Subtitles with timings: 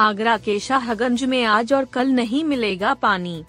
[0.00, 3.44] आगरा के शाहगंज में आज और कल नहीं मिलेगा पानी।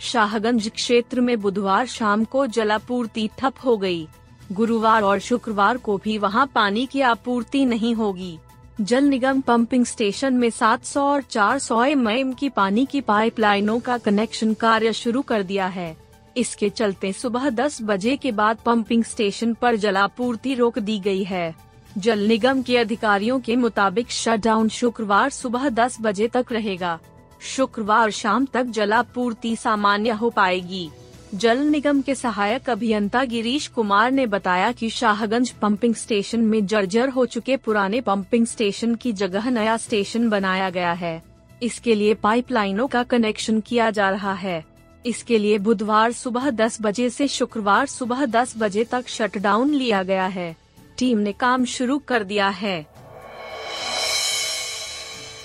[0.00, 4.08] शाहगंज क्षेत्र में बुधवार शाम को जलापूर्ति ठप हो गई।
[4.52, 8.38] गुरुवार और शुक्रवार को भी वहाँ पानी की आपूर्ति नहीं होगी।
[8.80, 14.54] जल निगम पंपिंग स्टेशन में 700 और 400 एम की पानी की पाइपलाइनों का कनेक्शन
[14.54, 15.96] कार्य शुरू कर दिया है।
[16.36, 21.67] इसके चलते सुबह 10 बजे के बाद पंपिंग स्टेशन पर जलापूर्ति रोक दी गई है।
[21.98, 26.98] जल निगम के अधिकारियों के मुताबिक शटडाउन शुक्रवार सुबह 10 बजे तक रहेगा।
[27.40, 30.90] शुक्रवार शाम तक जलापूर्ति सामान्य हो पाएगी।
[31.34, 37.08] जल निगम के सहायक अभियंता गिरीश कुमार ने बताया कि शाहगंज पंपिंग स्टेशन में जर्जर
[37.08, 41.22] हो चुके पुराने पंपिंग स्टेशन की जगह नया स्टेशन बनाया गया है।
[41.62, 44.64] इसके लिए पाइपलाइनों का कनेक्शन किया जा रहा है।
[45.06, 50.26] इसके लिए बुधवार सुबह 10 बजे से शुक्रवार सुबह 10 बजे तक शटडाउन लिया गया
[50.26, 50.67] है।
[50.98, 52.86] टीम ने काम शुरू कर दिया है।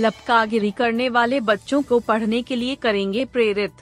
[0.00, 3.72] लपकागिरी करने वाले बच्चों को पढ़ने के लिए करेंगे प्रेरित।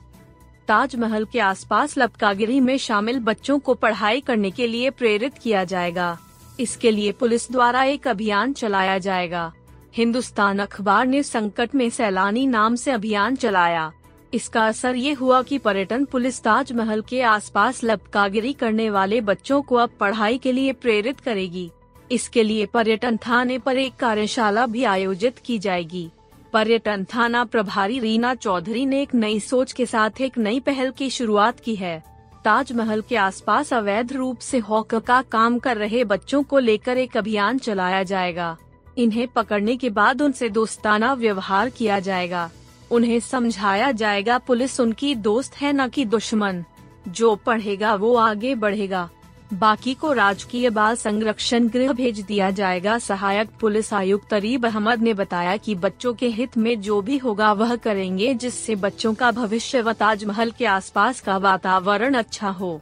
[0.69, 6.19] ताजमहल के आसपास लपकागिरी में शामिल बच्चों को पढ़ाई करने के लिए प्रेरित किया जाएगा।
[6.61, 9.53] इसके लिए पुलिस द्वारा एक अभियान चलाया जाएगा।
[9.97, 13.93] हिंदुस्तान अखबार ने संकट में सैलानी नाम से अभियान चलाया।
[14.35, 19.77] इसका असर ये हुआ कि पर्यटन पुलिस ताजमहल के आसपास लपकागिरी करने वाले बच्चों को
[19.77, 21.71] अब पढ़ाई के लिए प्रेरित करेगी।
[22.11, 26.09] इसके लिए पर्यटन थाने पर एक कार्यशाला भी आयोजित की जाएगी।
[26.53, 31.11] पर्यटन थाना प्रभारी रीना चौधरी ने एक नई सोच के साथ एक नई पहल की
[31.11, 31.99] शुरुआत की है।
[32.45, 37.17] ताजमहल के आसपास अवैध रूप से हॉक का काम कर रहे बच्चों को लेकर एक
[37.17, 38.57] अभियान चलाया जाएगा।
[38.99, 42.51] इन्हें पकड़ने के बाद उनसे दोस्ताना व्यवहार किया जाएगा।
[42.93, 46.65] उन्हें समझाया जाएगा, पुलिस उनकी दोस्त है न कि दुश्मन।
[47.09, 49.09] जो पढ़ेगा वो आगे बढ़ेगा।
[49.53, 55.15] बाकी को राजकीय बाल संरक्षण गृह भेज दिया जाएगा, सहायक पुलिस आयुक्त तरीब अहमद ने
[55.15, 59.83] बताया कि बच्चों के हित में जो भी होगा वह करेंगे, जिससे बच्चों का भविष्य
[59.83, 62.81] व ताजमहल के आसपास का वातावरण अच्छा हो।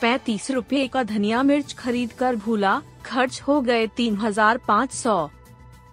[0.00, 5.28] पैतीस रूपए का धनिया मिर्च खरीद कर भूला, खर्च हो गए तीन हज़ार पाँच सौ।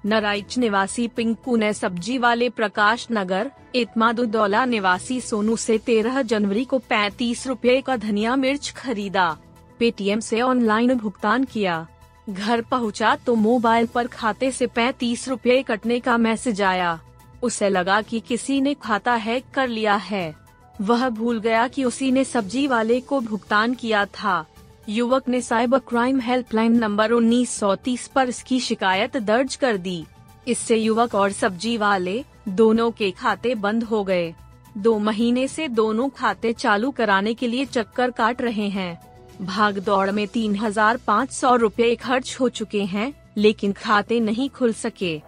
[0.06, 6.78] नराइच निवासी पिंकू ने सब्ज़ी वाले प्रकाश नगर, इतमादुद्दौला निवासी सोनू से 13 जनवरी को
[6.80, 9.38] पैतीस रूपए का धनिया मिर्च खरीदा।
[9.80, 11.88] पेटीएम से ऑनलाइन भुगतान किया।
[12.30, 17.00] घर पहुँचा तो मोबाइल पर खाते से पैतीस रूपए कटने का मैसेज आया।
[17.44, 20.36] उसे लगा कि किसी ने खाता हैक कर लिया है।
[20.82, 24.46] वह भूल गया कि उसी ने सब्ज़ी वाले को भुगतान किया था।
[24.88, 30.06] युवक ने साइबर क्राइम हेल्पलाइन नंबर उन्नीस 1930 पर इसकी शिकायत दर्ज कर दी।
[30.48, 34.34] इससे युवक और सब्ज़ी वाले दोनों के खाते बंद हो गए।
[34.78, 39.00] दो महीने से दोनों खाते चालू कराने के लिए चक्कर काट रहे हैं।
[39.42, 44.50] भाग दौड़ में तीन हज़ार पाँच सौ रूपए खर्च हो चुके हैं, लेकिन खाते नहीं
[44.50, 45.20] खुल सके।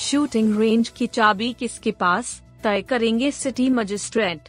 [0.00, 2.40] शूटिंग रेंज की चाबी किसके पास?
[2.62, 4.48] तय करेंगे city magistrate.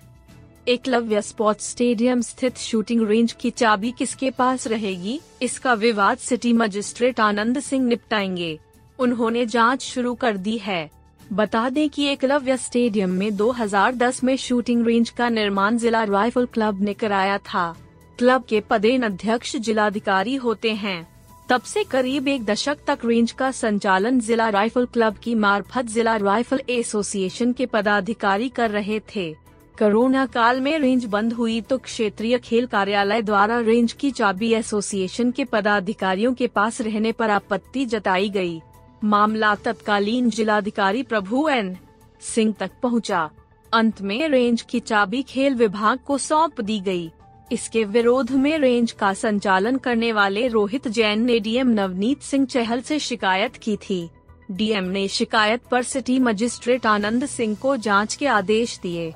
[0.70, 5.22] Eklavya sports stadium स्थित शूटिंग रेंज की चाबी किसके पास रहेगी?
[5.42, 8.60] इसका विवाद सिटी मजिस्ट्रेट आनंद सिंह निपटाएँगे।
[9.00, 10.90] उन्होंने जाँच शुरू कर दी है।
[11.34, 16.82] बता दें कि एकलव्य स्टेडियम में 2010 में शूटिंग रेंज का निर्माण जिला राइफल क्लब
[16.82, 17.76] ने कराया था।
[18.20, 21.08] क्लब के पदेन अध्यक्ष जिलाधिकारी होते हैं।
[21.50, 26.16] तब से करीब एक दशक तक रेंज का संचालन जिला राइफल क्लब की मार्फत जिला
[26.16, 29.49] राइफल एसोसिएशन के पदाधिकारी कर रहे थे।
[29.80, 35.30] कोरोना काल में रेंज बंद हुई तो क्षेत्रीय खेल कार्यालय द्वारा रेंज की चाबी एसोसिएशन
[35.32, 38.60] के पदाधिकारियों के पास रहने पर आपत्ति जताई गई।
[39.04, 41.76] मामला तत्कालीन जिलाधिकारी प्रभु एन
[42.22, 43.30] सिंह तक पहुँचा।
[43.74, 47.10] अंत में रेंज की चाबी खेल विभाग को सौंप दी गई।
[47.52, 52.82] इसके विरोध में रेंज का संचालन करने वाले रोहित जैन ने डीएम नवनीत सिंह चहल
[52.82, 54.10] से शिकायत की थी
[54.52, 59.12] डीएम ने शिकायत पर सिटी मजिस्ट्रेट आनंद सिंह को जाँच के आदेश दिए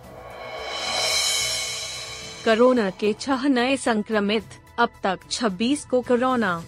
[2.45, 4.43] कोरोना के छह नए संक्रमित,
[4.79, 6.63] अब तक 26 को कोरोना।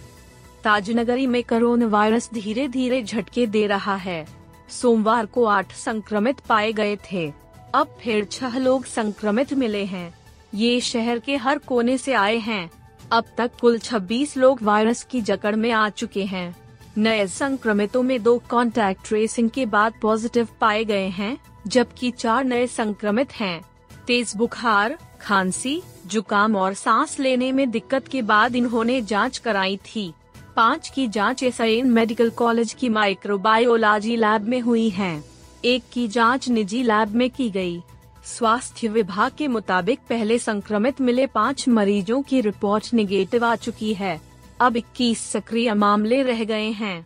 [0.63, 4.27] ताजनगरी में कोरोना वायरस धीरे धीरे झटके दे रहा है।
[4.69, 7.33] सोमवार को आठ संक्रमित पाए गए थे।
[7.74, 10.13] अब फिर छह लोग संक्रमित मिले हैं।
[10.54, 12.72] ये शहर के हर कोने से आए हैं।
[13.12, 16.56] अब तक कुल 26 लोग वायरस की जकड़ में आ चुके हैं।
[16.98, 21.38] नए संक्रमितों में दो कॉन्टैक्ट ट्रेसिंग के बाद पॉजिटिव पाए गए हैं,
[21.68, 23.62] जबकि चार नए संक्रमित हैं।
[24.07, 30.13] तेज बुखार खांसी, जुकाम और सांस लेने में दिक्कत के बाद इन्होंने जाँच कराई थी।
[30.56, 35.24] पाँच की जाँच एस मेडिकल कॉलेज की माइक्रोबायोलॉजी लैब में हुई है।
[35.66, 37.81] एक की जाँच निजी लैब में की गई।
[38.25, 44.22] स्वास्थ्य विभाग के मुताबिक पहले संक्रमित मिले पाँच मरीजों की रिपोर्ट निगेटिव आ चुकी है।
[44.60, 47.06] अब 21 सक्रिय मामले रह गए हैं।